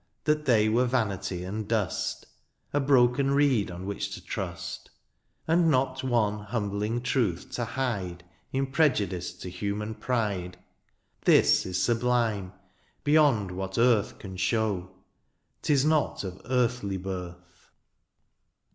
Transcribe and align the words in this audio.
That 0.23 0.45
they 0.45 0.67
were 0.67 0.85
vanity 0.87 1.43
and 1.43 1.67
dust, 1.67 2.25
A 2.73 2.79
broken 2.79 3.29
reed 3.29 3.69
on 3.69 3.85
which 3.85 4.09
to 4.15 4.19
trust; 4.25 4.89
And 5.47 5.69
not 5.69 6.03
one 6.03 6.39
humbling 6.39 7.03
truth 7.03 7.51
to 7.51 7.65
hide 7.65 8.23
In 8.51 8.65
prejudice 8.65 9.31
to 9.33 9.51
himian 9.51 9.99
pride— 9.99 10.57
This 11.25 11.67
is 11.67 11.79
sublime 11.79 12.51
beyond 13.03 13.51
what 13.51 13.77
earth 13.77 14.17
Can 14.17 14.37
shew; 14.37 14.89
^tis 15.61 15.85
not 15.85 16.23
of 16.23 16.41
earthly 16.45 16.97
birth. 16.97 17.69